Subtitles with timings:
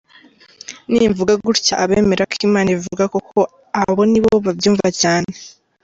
[0.91, 3.39] Nimvuga gutya, abemera ko Imana ivuga koko
[3.81, 5.31] abo nibo babyumva cyane.